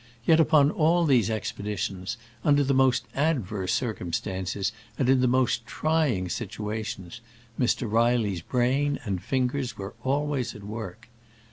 [0.25, 5.27] Yet upon all these expedi tions, under the most adverse circum stances and in the
[5.27, 7.21] most trying situations,
[7.59, 7.87] Mr.
[7.87, 11.07] Reilly's brain and fingers were al ways at work.